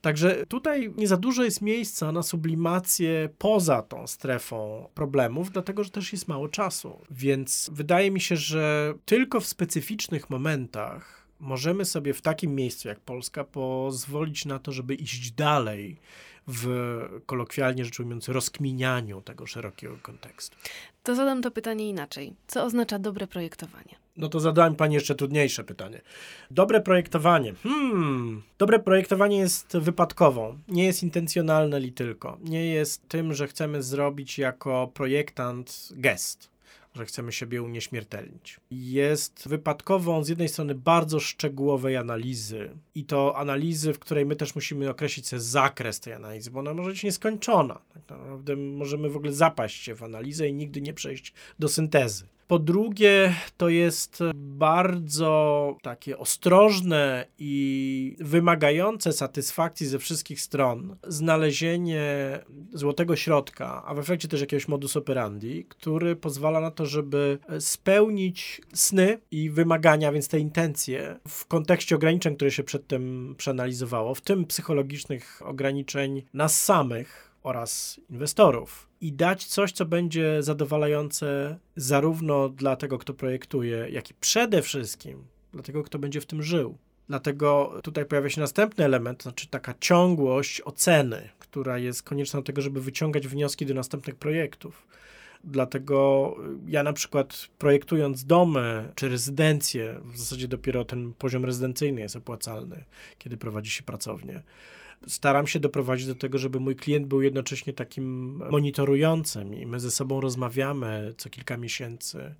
Także 0.00 0.46
tutaj 0.46 0.92
nie 0.96 1.08
za 1.08 1.16
dużo 1.16 1.44
jest 1.44 1.62
miejsca 1.62 2.12
na 2.12 2.22
sublimację 2.22 3.28
poza 3.38 3.82
tą 3.82 4.06
strefą 4.06 4.88
problemów, 4.94 5.50
dlatego 5.50 5.84
że 5.84 5.90
też 5.90 6.12
jest 6.12 6.28
mało 6.28 6.48
czasu. 6.48 7.00
Więc 7.10 7.70
wydaje 7.72 8.10
mi 8.10 8.20
się, 8.20 8.36
że 8.36 8.94
tylko 9.04 9.40
w 9.40 9.46
specyficznych 9.46 10.30
momentach 10.30 11.26
możemy 11.40 11.84
sobie 11.84 12.14
w 12.14 12.22
takim 12.22 12.54
miejscu 12.54 12.88
jak 12.88 13.00
Polska 13.00 13.44
pozwolić 13.44 14.44
na 14.44 14.58
to, 14.58 14.72
żeby 14.72 14.94
iść 14.94 15.32
dalej 15.32 15.96
w 16.46 16.68
kolokwialnie 17.26 17.84
rzecz 17.84 18.00
ujmując 18.00 18.28
rozkminianiu 18.28 19.20
tego 19.20 19.46
szerokiego 19.46 19.98
kontekstu. 20.02 20.56
To 21.02 21.14
zadam 21.14 21.42
to 21.42 21.50
pytanie 21.50 21.88
inaczej. 21.88 22.34
Co 22.46 22.64
oznacza 22.64 22.98
dobre 22.98 23.26
projektowanie? 23.26 23.96
No 24.20 24.28
to 24.28 24.40
zadałem 24.40 24.76
pani 24.76 24.94
jeszcze 24.94 25.14
trudniejsze 25.14 25.64
pytanie. 25.64 26.00
Dobre 26.50 26.80
projektowanie. 26.80 27.54
Hmm. 27.62 28.42
Dobre 28.58 28.78
projektowanie 28.78 29.38
jest 29.38 29.76
wypadkową. 29.78 30.58
Nie 30.68 30.84
jest 30.84 31.02
intencjonalne 31.02 31.80
li 31.80 31.92
tylko. 31.92 32.38
Nie 32.44 32.66
jest 32.66 33.08
tym, 33.08 33.34
że 33.34 33.48
chcemy 33.48 33.82
zrobić 33.82 34.38
jako 34.38 34.90
projektant 34.94 35.88
gest 35.92 36.50
że 36.94 37.06
chcemy 37.06 37.32
siebie 37.32 37.62
unieśmiertelnić. 37.62 38.60
Jest 38.70 39.48
wypadkową 39.48 40.24
z 40.24 40.28
jednej 40.28 40.48
strony 40.48 40.74
bardzo 40.74 41.20
szczegółowej 41.20 41.96
analizy 41.96 42.70
i 42.94 43.04
to 43.04 43.36
analizy, 43.36 43.92
w 43.92 43.98
której 43.98 44.26
my 44.26 44.36
też 44.36 44.54
musimy 44.54 44.90
określić 44.90 45.28
sobie 45.28 45.40
zakres 45.40 46.00
tej 46.00 46.12
analizy, 46.12 46.50
bo 46.50 46.60
ona 46.60 46.74
może 46.74 46.90
być 46.90 47.02
nieskończona. 47.02 47.80
Tak 47.94 48.02
naprawdę 48.10 48.56
możemy 48.56 49.10
w 49.10 49.16
ogóle 49.16 49.32
zapaść 49.32 49.82
się 49.82 49.94
w 49.94 50.02
analizę 50.02 50.48
i 50.48 50.54
nigdy 50.54 50.80
nie 50.80 50.94
przejść 50.94 51.32
do 51.58 51.68
syntezy. 51.68 52.24
Po 52.50 52.58
drugie, 52.58 53.34
to 53.56 53.68
jest 53.68 54.18
bardzo 54.34 55.76
takie 55.82 56.18
ostrożne 56.18 57.26
i 57.38 58.16
wymagające 58.20 59.12
satysfakcji 59.12 59.86
ze 59.86 59.98
wszystkich 59.98 60.40
stron. 60.40 60.96
Znalezienie 61.08 62.04
złotego 62.72 63.16
środka, 63.16 63.82
a 63.86 63.94
w 63.94 63.98
efekcie 63.98 64.28
też 64.28 64.40
jakiegoś 64.40 64.68
modus 64.68 64.96
operandi, 64.96 65.64
który 65.68 66.16
pozwala 66.16 66.60
na 66.60 66.70
to, 66.70 66.86
żeby 66.86 67.38
spełnić 67.58 68.60
sny 68.74 69.18
i 69.30 69.50
wymagania, 69.50 70.12
więc 70.12 70.28
te 70.28 70.38
intencje 70.38 71.20
w 71.28 71.46
kontekście 71.46 71.96
ograniczeń, 71.96 72.36
które 72.36 72.50
się 72.50 72.62
przedtem 72.62 73.34
przeanalizowało, 73.38 74.14
w 74.14 74.20
tym 74.20 74.44
psychologicznych 74.44 75.42
ograniczeń 75.44 76.22
nas 76.34 76.62
samych 76.62 77.29
oraz 77.42 78.00
inwestorów 78.10 78.88
i 79.00 79.12
dać 79.12 79.44
coś, 79.44 79.72
co 79.72 79.84
będzie 79.84 80.42
zadowalające 80.42 81.58
zarówno 81.76 82.48
dla 82.48 82.76
tego, 82.76 82.98
kto 82.98 83.14
projektuje, 83.14 83.86
jak 83.90 84.10
i 84.10 84.14
przede 84.14 84.62
wszystkim 84.62 85.24
dla 85.52 85.62
tego, 85.62 85.82
kto 85.82 85.98
będzie 85.98 86.20
w 86.20 86.26
tym 86.26 86.42
żył. 86.42 86.78
Dlatego 87.08 87.80
tutaj 87.82 88.06
pojawia 88.06 88.30
się 88.30 88.40
następny 88.40 88.84
element, 88.84 89.18
to 89.18 89.22
znaczy 89.22 89.48
taka 89.48 89.74
ciągłość 89.80 90.62
oceny, 90.64 91.28
która 91.38 91.78
jest 91.78 92.02
konieczna 92.02 92.40
do 92.40 92.44
tego, 92.44 92.62
żeby 92.62 92.80
wyciągać 92.80 93.28
wnioski 93.28 93.66
do 93.66 93.74
następnych 93.74 94.14
projektów. 94.14 94.86
Dlatego 95.44 96.36
ja 96.66 96.82
na 96.82 96.92
przykład 96.92 97.48
projektując 97.58 98.24
domy 98.24 98.92
czy 98.94 99.08
rezydencje, 99.08 100.00
w 100.04 100.18
zasadzie 100.18 100.48
dopiero 100.48 100.84
ten 100.84 101.12
poziom 101.12 101.44
rezydencyjny 101.44 102.00
jest 102.00 102.16
opłacalny, 102.16 102.84
kiedy 103.18 103.36
prowadzi 103.36 103.70
się 103.70 103.82
pracownię 103.82 104.42
staram 105.06 105.46
się 105.46 105.60
doprowadzić 105.60 106.06
do 106.06 106.14
tego, 106.14 106.38
żeby 106.38 106.60
mój 106.60 106.76
klient 106.76 107.06
był 107.06 107.22
jednocześnie 107.22 107.72
takim 107.72 108.36
monitorującym 108.50 109.54
i 109.54 109.66
my 109.66 109.80
ze 109.80 109.90
sobą 109.90 110.20
rozmawiamy 110.20 111.14
co 111.16 111.30
kilka 111.30 111.56
miesięcy, 111.56 112.34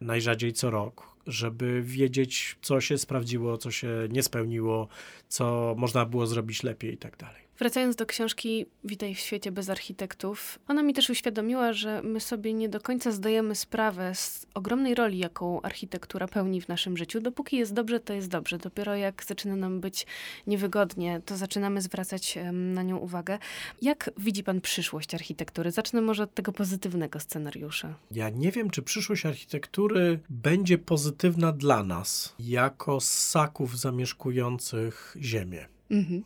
najrzadziej 0.00 0.52
co 0.52 0.70
rok, 0.70 1.16
żeby 1.26 1.82
wiedzieć, 1.82 2.56
co 2.62 2.80
się 2.80 2.98
sprawdziło, 2.98 3.58
co 3.58 3.70
się 3.70 3.88
nie 4.10 4.22
spełniło, 4.22 4.88
co 5.28 5.74
można 5.78 6.06
było 6.06 6.26
zrobić 6.26 6.62
lepiej 6.62 6.94
i 6.94 6.98
tak 6.98 7.16
dalej. 7.16 7.43
Wracając 7.58 7.96
do 7.96 8.06
książki 8.06 8.66
Witaj 8.84 9.14
w 9.14 9.18
świecie 9.18 9.52
bez 9.52 9.70
architektów, 9.70 10.58
ona 10.68 10.82
mi 10.82 10.94
też 10.94 11.10
uświadomiła, 11.10 11.72
że 11.72 12.02
my 12.02 12.20
sobie 12.20 12.52
nie 12.52 12.68
do 12.68 12.80
końca 12.80 13.12
zdajemy 13.12 13.54
sprawę 13.54 14.14
z 14.14 14.46
ogromnej 14.54 14.94
roli, 14.94 15.18
jaką 15.18 15.62
architektura 15.62 16.28
pełni 16.28 16.60
w 16.60 16.68
naszym 16.68 16.96
życiu. 16.96 17.20
Dopóki 17.20 17.56
jest 17.56 17.72
dobrze, 17.72 18.00
to 18.00 18.12
jest 18.12 18.28
dobrze. 18.28 18.58
Dopiero 18.58 18.96
jak 18.96 19.24
zaczyna 19.24 19.56
nam 19.56 19.80
być 19.80 20.06
niewygodnie, 20.46 21.20
to 21.26 21.36
zaczynamy 21.36 21.82
zwracać 21.82 22.38
na 22.52 22.82
nią 22.82 22.96
uwagę. 22.96 23.38
Jak 23.82 24.10
widzi 24.18 24.44
pan 24.44 24.60
przyszłość 24.60 25.14
architektury? 25.14 25.70
Zacznę 25.70 26.00
może 26.00 26.22
od 26.22 26.34
tego 26.34 26.52
pozytywnego 26.52 27.20
scenariusza. 27.20 27.94
Ja 28.10 28.30
nie 28.30 28.52
wiem, 28.52 28.70
czy 28.70 28.82
przyszłość 28.82 29.26
architektury 29.26 30.18
będzie 30.30 30.78
pozytywna 30.78 31.52
dla 31.52 31.82
nas, 31.82 32.34
jako 32.38 33.00
ssaków 33.00 33.78
zamieszkujących 33.78 35.16
Ziemię. 35.20 35.66
Mhm. 35.90 36.22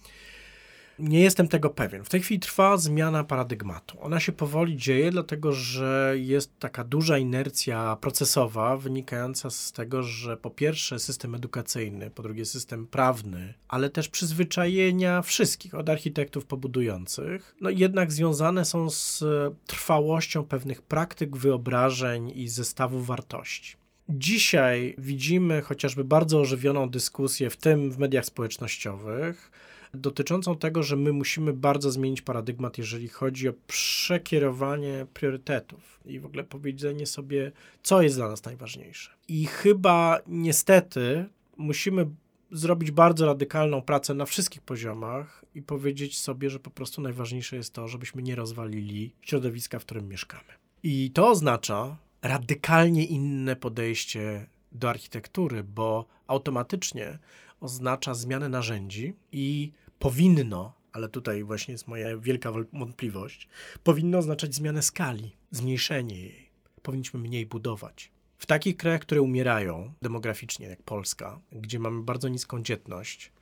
Nie 0.99 1.21
jestem 1.21 1.49
tego 1.49 1.71
pewien. 1.71 2.05
W 2.05 2.09
tej 2.09 2.21
chwili 2.21 2.41
trwa 2.41 2.77
zmiana 2.77 3.25
paradygmatu. 3.25 3.99
Ona 4.01 4.21
się 4.21 4.33
powoli 4.33 4.77
dzieje, 4.77 5.11
dlatego 5.11 5.53
że 5.53 6.15
jest 6.17 6.59
taka 6.59 6.85
duża 6.85 7.19
inercja 7.19 7.97
procesowa 8.01 8.77
wynikająca 8.77 9.51
z 9.51 9.73
tego, 9.73 10.03
że 10.03 10.37
po 10.37 10.51
pierwsze 10.51 10.99
system 10.99 11.35
edukacyjny, 11.35 12.11
po 12.11 12.23
drugie 12.23 12.45
system 12.45 12.87
prawny, 12.87 13.55
ale 13.69 13.91
też 13.91 14.09
przyzwyczajenia 14.09 15.23
wszystkich, 15.23 15.75
od 15.75 15.89
architektów 15.89 16.47
pobudujących, 16.47 17.55
no 17.61 17.71
jednak 17.71 18.13
związane 18.13 18.65
są 18.65 18.91
z 18.91 19.25
trwałością 19.67 20.45
pewnych 20.45 20.83
praktyk, 20.83 21.37
wyobrażeń 21.37 22.33
i 22.35 22.49
zestawów 22.49 23.07
wartości. 23.07 23.77
Dzisiaj 24.09 24.95
widzimy 24.99 25.63
chociażby 25.63 26.05
bardzo 26.05 26.41
ożywioną 26.41 26.91
dyskusję, 26.91 27.51
w 27.51 27.57
tym 27.57 27.91
w 27.91 27.99
mediach 27.99 28.25
społecznościowych, 28.25 29.51
dotyczącą 29.95 30.57
tego, 30.57 30.83
że 30.83 30.97
my 30.97 31.13
musimy 31.13 31.53
bardzo 31.53 31.91
zmienić 31.91 32.23
paradygmat, 32.23 32.79
jeżeli 32.79 33.09
chodzi 33.09 33.49
o 33.49 33.53
przekierowanie 33.67 35.07
priorytetów 35.15 36.01
i 36.07 36.21
w 36.21 36.27
ogóle 36.27 36.45
powiedzenie 36.45 37.07
sobie, 37.07 37.53
co 37.83 38.03
jest 38.03 38.17
dla 38.17 38.29
nas 38.29 38.45
najważniejsze. 38.45 39.11
I 39.29 39.47
chyba 39.47 40.19
niestety 40.27 41.27
musimy 41.57 42.07
zrobić 42.51 42.91
bardzo 42.91 43.27
radykalną 43.27 43.83
pracę 43.83 44.15
na 44.15 44.27
wszystkich 44.27 44.63
poziomach 44.63 45.45
i 45.55 45.63
powiedzieć 45.63 46.19
sobie, 46.19 46.51
że 46.51 46.61
po 46.61 46.71
prostu 46.71 47.01
najważniejsze 47.01 47.57
jest 47.57 47.73
to, 47.73 47.89
żebyśmy 47.89 48.23
nie 48.23 48.35
rozwalili 48.35 49.15
środowiska, 49.23 49.79
w 49.79 49.85
którym 49.85 50.09
mieszkamy. 50.09 50.53
I 50.83 51.11
to 51.11 51.29
oznacza 51.29 51.97
radykalnie 52.23 53.05
inne 53.05 53.57
podejście 53.57 54.47
do 54.73 54.91
architektury, 54.91 55.65
bo 55.65 56.07
automatycznie 56.27 57.19
oznacza 57.61 58.15
zmianę 58.15 58.49
narzędzi 58.49 59.15
i 59.33 59.73
powinno, 59.99 60.73
ale 60.93 61.09
tutaj 61.09 61.45
właśnie 61.45 61.73
jest 61.73 61.89
moja 61.89 62.19
wielka 62.19 62.53
wątpliwość, 62.73 63.49
powinno 63.85 64.19
oznaczać 64.19 64.55
zmianę 64.55 64.83
skali, 64.83 65.37
zmniejszenie 65.51 66.21
jej. 66.21 66.49
powinniśmy 66.83 67.21
mniej 67.21 67.47
budować. 67.47 68.11
W 68.39 68.47
takich 68.47 68.77
krajach, 68.77 69.01
które 69.01 69.23
umierają 69.23 69.93
demograficznie, 70.03 70.67
jak 70.67 70.83
Polska, 70.83 71.41
gdzie 71.53 71.79
mamy 71.79 72.03
bardzo 72.03 72.29
niską 72.29 72.63
dzietność, 72.63 73.33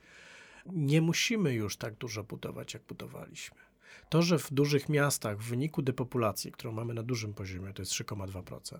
nie 0.65 1.01
musimy 1.01 1.53
już 1.53 1.77
tak 1.77 1.95
dużo 1.95 2.23
budować, 2.23 2.73
jak 2.73 2.83
budowaliśmy. 2.83 3.57
To, 4.09 4.21
że 4.21 4.39
w 4.39 4.53
dużych 4.53 4.89
miastach 4.89 5.39
w 5.39 5.49
wyniku 5.49 5.81
depopulacji, 5.81 6.51
którą 6.51 6.71
mamy 6.71 6.93
na 6.93 7.03
dużym 7.03 7.33
poziomie, 7.33 7.73
to 7.73 7.81
jest 7.81 7.91
3,2%, 7.91 8.79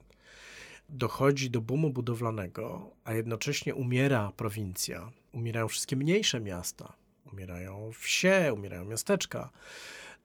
dochodzi 0.89 1.49
do 1.49 1.61
boomu 1.61 1.89
budowlanego, 1.89 2.91
a 3.03 3.13
jednocześnie 3.13 3.75
umiera 3.75 4.31
prowincja, 4.37 5.11
umierają 5.33 5.67
wszystkie 5.67 5.95
mniejsze 5.95 6.39
miasta, 6.39 6.93
umierają 7.33 7.91
wsie, 7.91 8.51
umierają 8.53 8.85
miasteczka, 8.85 9.49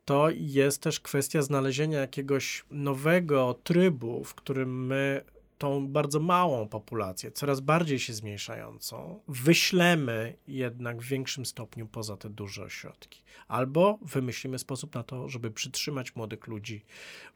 to 0.04 0.30
jest 0.30 0.82
też 0.82 1.00
kwestia 1.00 1.42
znalezienia 1.42 1.98
jakiegoś 1.98 2.64
nowego 2.70 3.54
trybu, 3.64 4.24
w 4.24 4.34
którym 4.34 4.86
my 4.86 5.24
tą 5.58 5.88
bardzo 5.88 6.20
małą 6.20 6.68
populację, 6.68 7.30
coraz 7.30 7.60
bardziej 7.60 7.98
się 7.98 8.12
zmniejszającą, 8.12 9.20
wyślemy 9.28 10.36
jednak 10.48 11.02
w 11.02 11.08
większym 11.08 11.46
stopniu 11.46 11.86
poza 11.86 12.16
te 12.16 12.30
duże 12.30 12.64
ośrodki. 12.64 13.22
Albo 13.48 13.98
wymyślimy 14.02 14.58
sposób 14.58 14.94
na 14.94 15.02
to, 15.02 15.28
żeby 15.28 15.50
przytrzymać 15.50 16.16
młodych 16.16 16.46
ludzi 16.46 16.84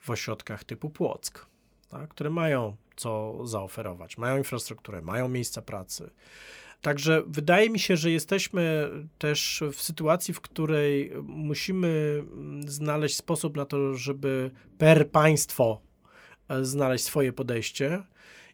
w 0.00 0.10
ośrodkach 0.10 0.64
typu 0.64 0.90
Płock, 0.90 1.46
tak, 1.88 2.10
które 2.10 2.30
mają 2.30 2.76
co 2.96 3.40
zaoferować, 3.46 4.18
mają 4.18 4.36
infrastrukturę, 4.36 5.02
mają 5.02 5.28
miejsca 5.28 5.62
pracy. 5.62 6.10
Także 6.80 7.22
wydaje 7.26 7.70
mi 7.70 7.78
się, 7.78 7.96
że 7.96 8.10
jesteśmy 8.10 8.90
też 9.18 9.62
w 9.72 9.82
sytuacji, 9.82 10.34
w 10.34 10.40
której 10.40 11.12
musimy 11.22 12.24
znaleźć 12.66 13.16
sposób 13.16 13.56
na 13.56 13.64
to, 13.64 13.94
żeby 13.94 14.50
per 14.78 15.10
państwo 15.10 15.80
e, 16.48 16.64
znaleźć 16.64 17.04
swoje 17.04 17.32
podejście 17.32 18.02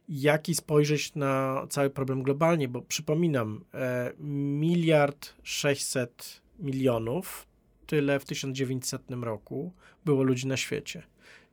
jak 0.08 0.48
i 0.48 0.54
spojrzeć 0.54 1.14
na 1.14 1.66
cały 1.70 1.90
problem 1.90 2.22
globalnie, 2.22 2.68
bo 2.68 2.82
przypominam, 2.82 3.64
e, 3.74 4.12
miliard 4.58 5.34
sześćset 5.42 6.42
milionów, 6.58 7.46
tyle 7.86 8.20
w 8.20 8.24
1900 8.24 9.02
roku 9.10 9.72
było 10.04 10.22
ludzi 10.22 10.46
na 10.46 10.56
świecie. 10.56 11.02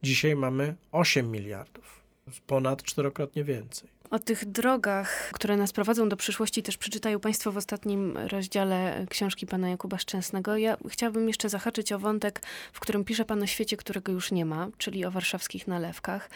Dzisiaj 0.04 0.36
mamy 0.36 0.76
8 0.92 1.32
miliardów, 1.32 2.02
ponad 2.48 2.84
czterokrotnie 2.84 3.44
więcej. 3.44 3.90
O 4.12 4.20
tych 4.20 4.46
drogach, 4.46 5.30
które 5.34 5.58
nas 5.58 5.72
prowadzą 5.72 6.10
do 6.10 6.18
przyszłości, 6.18 6.64
też 6.64 6.78
przeczytają 6.78 7.20
Państwo 7.20 7.52
w 7.52 7.58
ostatnim 7.58 8.18
rozdziale 8.18 9.06
książki 9.10 9.48
pana 9.48 9.70
Jakuba 9.70 9.98
Szczęsnego. 9.98 10.58
Ja 10.58 10.78
chciałabym 10.90 11.28
jeszcze 11.28 11.50
zahaczyć 11.50 11.92
o 11.92 12.00
wątek, 12.00 12.42
w 12.74 12.80
którym 12.80 13.04
pisze 13.04 13.26
pan 13.26 13.44
o 13.44 13.46
świecie, 13.46 13.78
którego 13.78 14.12
już 14.12 14.32
nie 14.32 14.46
ma, 14.46 14.68
czyli 14.78 15.06
o 15.06 15.12
warszawskich 15.12 15.68
nalewkach. 15.68 16.30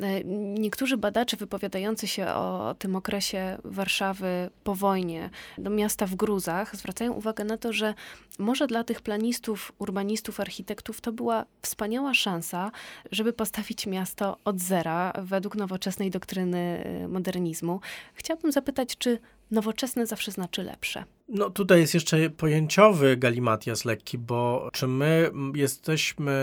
E, 0.00 0.24
niektórzy 0.58 0.96
badacze 0.96 1.36
wypowiadający 1.36 2.06
się 2.06 2.26
o 2.26 2.74
tym 2.78 2.96
okresie 2.96 3.58
Warszawy 3.64 4.50
po 4.64 4.74
wojnie, 4.74 5.30
do 5.58 5.70
miasta 5.70 6.06
w 6.06 6.14
gruzach, 6.14 6.76
zwracają 6.76 7.12
uwagę 7.12 7.44
na 7.44 7.56
to, 7.56 7.72
że 7.72 7.94
może 8.38 8.66
dla 8.66 8.84
tych 8.84 9.00
planistów, 9.00 9.72
urbanistów, 9.78 10.40
architektów 10.40 11.00
to 11.00 11.12
była 11.12 11.44
wspaniała 11.62 12.14
szansa, 12.14 12.70
żeby 13.10 13.32
postawić 13.32 13.86
miasto 13.86 14.38
od 14.44 14.60
zera 14.60 15.12
według 15.22 15.56
nowoczesnej 15.56 16.10
doktryny 16.10 16.84
e, 16.84 17.13
modernizmu. 17.14 17.80
Chciałabym 18.14 18.52
zapytać, 18.52 18.96
czy 18.98 19.18
nowoczesne 19.50 20.06
zawsze 20.06 20.32
znaczy 20.32 20.62
lepsze? 20.62 21.04
No 21.28 21.50
tutaj 21.50 21.80
jest 21.80 21.94
jeszcze 21.94 22.30
pojęciowy 22.30 23.16
galimatias 23.16 23.84
lekki, 23.84 24.18
bo 24.18 24.68
czy 24.72 24.86
my 24.86 25.30
jesteśmy 25.54 26.34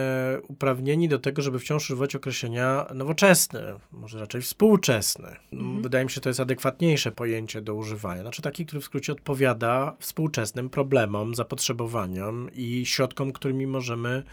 uprawnieni 0.47 1.09
do 1.09 1.19
tego, 1.19 1.41
żeby 1.41 1.59
wciąż 1.59 1.83
używać 1.83 2.15
określenia 2.15 2.85
nowoczesny, 2.93 3.61
może 3.91 4.19
raczej 4.19 4.41
współczesny. 4.41 5.27
Mhm. 5.53 5.81
Wydaje 5.81 6.05
mi 6.05 6.11
się, 6.11 6.21
to 6.21 6.29
jest 6.29 6.39
adekwatniejsze 6.39 7.11
pojęcie 7.11 7.61
do 7.61 7.75
używania. 7.75 8.21
Znaczy 8.21 8.41
taki, 8.41 8.65
który 8.65 8.81
w 8.81 8.85
skrócie 8.85 9.11
odpowiada 9.11 9.95
współczesnym 9.99 10.69
problemom, 10.69 11.35
zapotrzebowaniom 11.35 12.49
i 12.53 12.85
środkom, 12.85 13.31
którymi 13.31 13.67
możemy 13.67 14.23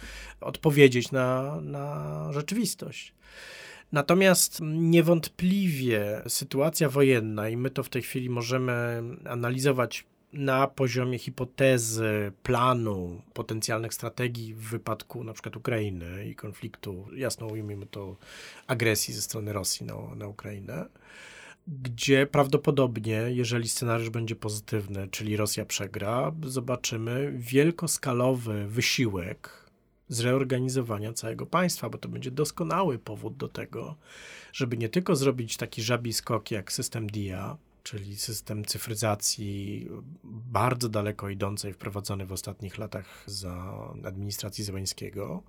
odpowiedzieć 0.40 1.12
na, 1.12 1.60
na 1.60 2.32
rzeczywistość. 2.32 3.14
Natomiast 3.92 4.60
niewątpliwie 4.62 6.22
sytuacja 6.28 6.88
wojenna, 6.88 7.48
i 7.48 7.56
my 7.56 7.70
to 7.70 7.82
w 7.82 7.88
tej 7.88 8.02
chwili 8.02 8.30
możemy 8.30 9.02
analizować 9.24 10.04
na 10.32 10.66
poziomie 10.66 11.18
hipotezy, 11.18 12.32
planu, 12.42 13.22
potencjalnych 13.32 13.94
strategii 13.94 14.54
w 14.54 14.60
wypadku 14.60 15.24
na 15.24 15.32
przykład 15.32 15.56
Ukrainy 15.56 16.28
i 16.28 16.34
konfliktu, 16.34 17.06
jasno 17.16 17.46
ujmijmy 17.46 17.86
to, 17.86 18.16
agresji 18.66 19.14
ze 19.14 19.22
strony 19.22 19.52
Rosji 19.52 19.86
na, 19.86 19.94
na 20.16 20.28
Ukrainę, 20.28 20.86
gdzie 21.68 22.26
prawdopodobnie, 22.26 23.24
jeżeli 23.28 23.68
scenariusz 23.68 24.10
będzie 24.10 24.36
pozytywny, 24.36 25.08
czyli 25.10 25.36
Rosja 25.36 25.64
przegra, 25.64 26.32
zobaczymy 26.42 27.32
wielkoskalowy 27.36 28.66
wysiłek 28.66 29.67
zreorganizowania 30.08 31.12
całego 31.12 31.46
państwa, 31.46 31.90
bo 31.90 31.98
to 31.98 32.08
będzie 32.08 32.30
doskonały 32.30 32.98
powód 32.98 33.36
do 33.36 33.48
tego, 33.48 33.96
żeby 34.52 34.76
nie 34.76 34.88
tylko 34.88 35.16
zrobić 35.16 35.56
taki 35.56 35.82
żabi 35.82 36.12
skok 36.12 36.50
jak 36.50 36.72
system 36.72 37.06
DIA, 37.06 37.56
czyli 37.82 38.16
system 38.16 38.64
cyfryzacji 38.64 39.88
bardzo 40.24 40.88
daleko 40.88 41.28
idącej, 41.28 41.72
wprowadzony 41.72 42.26
w 42.26 42.32
ostatnich 42.32 42.78
latach 42.78 43.24
za 43.26 43.84
administracji 44.04 44.64
Zełańskiego. 44.64 45.42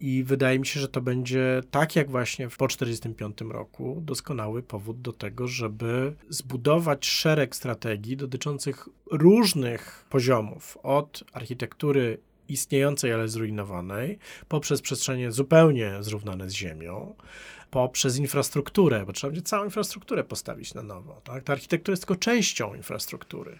I 0.00 0.24
wydaje 0.24 0.58
mi 0.58 0.66
się, 0.66 0.80
że 0.80 0.88
to 0.88 1.00
będzie 1.00 1.60
tak 1.70 1.96
jak 1.96 2.10
właśnie 2.10 2.48
po 2.48 2.68
1945 2.68 3.52
roku 3.52 4.02
doskonały 4.04 4.62
powód 4.62 5.00
do 5.00 5.12
tego, 5.12 5.48
żeby 5.48 6.16
zbudować 6.28 7.06
szereg 7.06 7.56
strategii 7.56 8.16
dotyczących 8.16 8.88
różnych 9.10 10.06
poziomów, 10.10 10.78
od 10.82 11.24
architektury 11.32 12.18
istniejącej, 12.48 13.12
ale 13.12 13.28
zrujnowanej, 13.28 14.18
poprzez 14.48 14.82
przestrzenie 14.82 15.32
zupełnie 15.32 15.96
zrównane 16.00 16.50
z 16.50 16.52
ziemią, 16.52 17.14
poprzez 17.70 18.18
infrastrukturę, 18.18 19.06
bo 19.06 19.12
trzeba 19.12 19.30
będzie 19.30 19.42
całą 19.42 19.64
infrastrukturę 19.64 20.24
postawić 20.24 20.74
na 20.74 20.82
nowo. 20.82 21.20
Tak? 21.24 21.44
Ta 21.44 21.52
architektura 21.52 21.92
jest 21.92 22.02
tylko 22.02 22.16
częścią 22.16 22.74
infrastruktury 22.74 23.58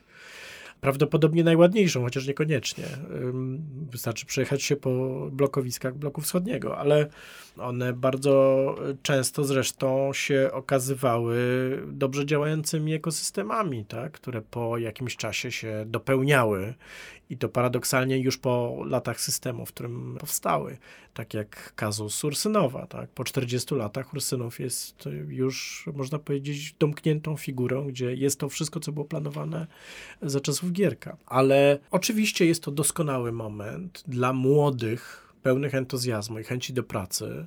prawdopodobnie 0.84 1.44
najładniejszą, 1.44 2.02
chociaż 2.02 2.26
niekoniecznie. 2.26 2.84
Wystarczy 3.90 4.26
przejechać 4.26 4.62
się 4.62 4.76
po 4.76 4.90
blokowiskach 5.32 5.94
bloku 5.94 6.20
wschodniego, 6.20 6.78
ale 6.78 7.08
one 7.58 7.92
bardzo 7.92 8.74
często 9.02 9.44
zresztą 9.44 10.12
się 10.12 10.50
okazywały 10.52 11.36
dobrze 11.86 12.26
działającymi 12.26 12.94
ekosystemami, 12.94 13.84
tak? 13.84 14.12
które 14.12 14.42
po 14.42 14.78
jakimś 14.78 15.16
czasie 15.16 15.52
się 15.52 15.84
dopełniały 15.86 16.74
i 17.30 17.38
to 17.38 17.48
paradoksalnie 17.48 18.18
już 18.18 18.38
po 18.38 18.82
latach 18.86 19.20
systemu, 19.20 19.66
w 19.66 19.72
którym 19.72 20.16
powstały, 20.20 20.78
tak 21.14 21.34
jak 21.34 21.72
kazus 21.74 22.24
Ursynowa. 22.24 22.86
Tak? 22.86 23.10
Po 23.10 23.24
40 23.24 23.74
latach 23.74 24.14
Ursynów 24.14 24.60
jest 24.60 25.08
już, 25.28 25.84
można 25.94 26.18
powiedzieć, 26.18 26.74
domkniętą 26.78 27.36
figurą, 27.36 27.86
gdzie 27.86 28.14
jest 28.14 28.40
to 28.40 28.48
wszystko, 28.48 28.80
co 28.80 28.92
było 28.92 29.04
planowane 29.04 29.66
za 30.22 30.40
czasów 30.40 30.72
Gierka. 30.72 31.16
Ale 31.26 31.78
oczywiście 31.90 32.46
jest 32.46 32.62
to 32.62 32.70
doskonały 32.70 33.32
moment 33.32 34.04
dla 34.08 34.32
młodych, 34.32 35.32
pełnych 35.42 35.74
entuzjazmu 35.74 36.38
i 36.38 36.44
chęci 36.44 36.72
do 36.72 36.82
pracy, 36.82 37.46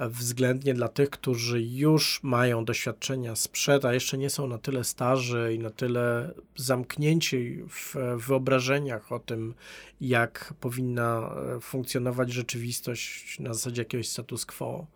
względnie 0.00 0.74
dla 0.74 0.88
tych, 0.88 1.10
którzy 1.10 1.62
już 1.62 2.20
mają 2.22 2.64
doświadczenia 2.64 3.36
sprzed, 3.36 3.84
a 3.84 3.94
jeszcze 3.94 4.18
nie 4.18 4.30
są 4.30 4.46
na 4.46 4.58
tyle 4.58 4.84
starzy 4.84 5.54
i 5.54 5.58
na 5.58 5.70
tyle 5.70 6.34
zamknięci 6.56 7.62
w 7.68 7.96
wyobrażeniach 8.26 9.12
o 9.12 9.18
tym, 9.18 9.54
jak 10.00 10.54
powinna 10.60 11.34
e, 11.56 11.60
funkcjonować 11.60 12.32
rzeczywistość 12.32 13.38
na 13.38 13.54
zasadzie 13.54 13.82
jakiegoś 13.82 14.08
status 14.08 14.46
quo. 14.46 14.86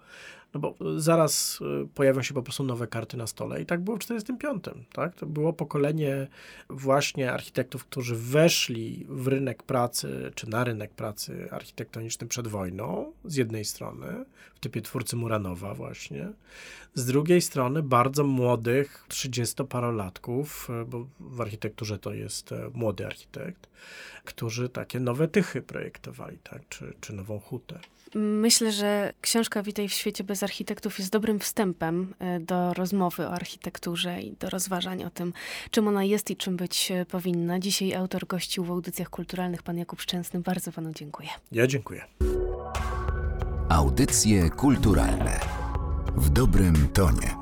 No 0.54 0.60
bo 0.60 0.74
zaraz 0.96 1.60
y, 1.84 1.88
pojawią 1.94 2.22
się 2.22 2.34
po 2.34 2.42
prostu 2.42 2.64
nowe 2.64 2.86
karty 2.86 3.16
na 3.16 3.26
stole 3.26 3.62
i 3.62 3.66
tak 3.66 3.80
było 3.80 3.96
w 3.96 4.00
1945, 4.00 4.86
tak? 4.92 5.14
To 5.14 5.26
było 5.26 5.52
pokolenie 5.52 6.26
właśnie 6.70 7.32
architektów, 7.32 7.84
którzy 7.84 8.16
weszli 8.16 9.06
w 9.08 9.28
rynek 9.28 9.62
pracy, 9.62 10.30
czy 10.34 10.50
na 10.50 10.64
rynek 10.64 10.90
pracy 10.90 11.48
architektoniczny 11.50 12.26
przed 12.26 12.48
wojną, 12.48 13.12
z 13.24 13.36
jednej 13.36 13.64
strony, 13.64 14.24
w 14.54 14.60
typie 14.60 14.82
twórcy 14.82 15.16
Muranowa 15.16 15.74
właśnie, 15.74 16.28
z 16.94 17.04
drugiej 17.04 17.40
strony 17.40 17.82
bardzo 17.82 18.24
młodych, 18.24 19.06
30-parolatków, 19.08 20.70
y, 20.82 20.84
bo 20.84 21.06
w 21.20 21.40
architekturze 21.40 21.98
to 21.98 22.12
jest 22.12 22.52
e, 22.52 22.70
młody 22.74 23.06
architekt, 23.06 23.68
którzy 24.24 24.68
takie 24.68 25.00
nowe 25.00 25.28
tychy 25.28 25.62
projektowali, 25.62 26.38
tak? 26.38 26.62
Czy, 26.68 26.94
czy 27.00 27.12
nową 27.12 27.40
hutę. 27.40 27.78
Myślę, 28.14 28.72
że 28.72 29.12
książka 29.20 29.62
Witaj 29.62 29.88
w 29.88 29.92
świecie 29.92 30.24
bez 30.24 30.42
architektów 30.42 30.98
jest 30.98 31.10
dobrym 31.10 31.38
wstępem 31.38 32.14
e, 32.18 32.40
do 32.40 32.74
rozmowy 32.74 33.26
o 33.26 33.32
architekturze 33.32 34.20
i 34.20 34.32
do 34.32 34.50
rozważań 34.50 35.04
o 35.04 35.10
tym, 35.10 35.32
czym 35.70 35.88
ona 35.88 36.04
jest 36.04 36.30
i 36.30 36.36
czym 36.36 36.56
być 36.56 36.90
e, 36.90 37.06
powinna. 37.06 37.58
Dzisiaj 37.58 37.94
autor 37.94 38.26
gościł 38.26 38.64
w 38.64 38.70
audycjach 38.70 39.10
kulturalnych 39.10 39.62
pan 39.62 39.78
Jakub 39.78 40.00
Szczęsny. 40.00 40.40
Bardzo 40.40 40.72
panu 40.72 40.92
dziękuję. 40.94 41.28
Ja 41.52 41.66
dziękuję. 41.66 42.04
Audycje 43.68 44.50
kulturalne 44.50 45.40
W 46.16 46.30
dobrym 46.30 46.88
tonie. 46.88 47.41